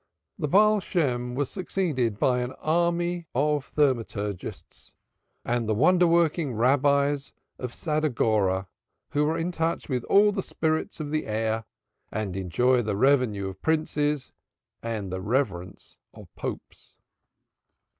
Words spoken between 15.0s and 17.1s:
the reverence of Popes.